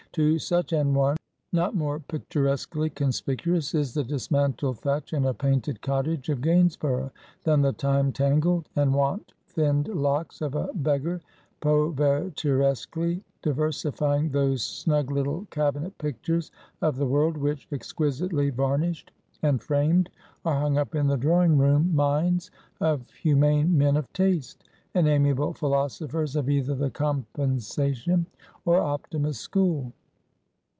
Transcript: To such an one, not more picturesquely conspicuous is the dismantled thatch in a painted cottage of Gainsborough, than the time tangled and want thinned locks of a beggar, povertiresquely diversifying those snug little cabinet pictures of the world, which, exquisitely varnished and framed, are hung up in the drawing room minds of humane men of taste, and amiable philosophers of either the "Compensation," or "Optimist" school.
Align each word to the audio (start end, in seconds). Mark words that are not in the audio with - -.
To 0.15 0.37
such 0.39 0.73
an 0.73 0.93
one, 0.93 1.15
not 1.53 1.73
more 1.73 1.97
picturesquely 2.01 2.89
conspicuous 2.89 3.73
is 3.73 3.93
the 3.93 4.03
dismantled 4.03 4.79
thatch 4.79 5.13
in 5.13 5.25
a 5.25 5.33
painted 5.33 5.81
cottage 5.81 6.27
of 6.27 6.41
Gainsborough, 6.41 7.11
than 7.45 7.61
the 7.61 7.71
time 7.71 8.11
tangled 8.11 8.67
and 8.75 8.93
want 8.93 9.31
thinned 9.47 9.87
locks 9.87 10.41
of 10.41 10.53
a 10.53 10.69
beggar, 10.75 11.21
povertiresquely 11.61 13.21
diversifying 13.41 14.27
those 14.31 14.61
snug 14.63 15.09
little 15.11 15.47
cabinet 15.49 15.97
pictures 15.97 16.51
of 16.81 16.97
the 16.97 17.07
world, 17.07 17.37
which, 17.37 17.69
exquisitely 17.71 18.49
varnished 18.49 19.13
and 19.41 19.63
framed, 19.63 20.09
are 20.43 20.59
hung 20.59 20.77
up 20.77 20.93
in 20.93 21.07
the 21.07 21.15
drawing 21.15 21.57
room 21.57 21.95
minds 21.95 22.51
of 22.81 23.09
humane 23.11 23.77
men 23.77 23.95
of 23.95 24.11
taste, 24.11 24.65
and 24.93 25.07
amiable 25.07 25.53
philosophers 25.53 26.35
of 26.35 26.49
either 26.49 26.75
the 26.75 26.89
"Compensation," 26.89 28.25
or 28.65 28.81
"Optimist" 28.81 29.39
school. 29.39 29.93